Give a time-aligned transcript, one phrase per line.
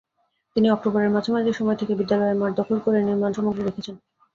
[0.55, 3.95] তিনি অক্টোবরের মাঝামাঝি সময় থেকে বিদ্যালয়ের মাঠ দখল করে নির্মাণসামগ্রী রেখেছেন।